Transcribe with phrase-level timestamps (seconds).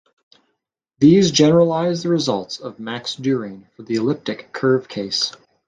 [0.97, 5.31] These generalise the results of Max Deuring for the elliptic curve case.